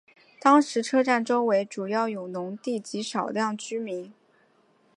[0.39, 4.11] 当时车站周围主要有农地及少量民居。